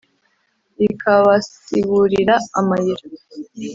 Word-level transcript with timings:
Rikabasiburira 0.79 2.35
amayira? 2.59 3.05